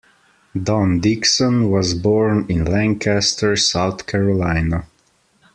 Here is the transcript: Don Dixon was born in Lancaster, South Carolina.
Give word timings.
Don 0.63 0.99
Dixon 0.99 1.69
was 1.69 1.93
born 1.93 2.47
in 2.49 2.65
Lancaster, 2.65 3.55
South 3.55 4.07
Carolina. 4.07 4.87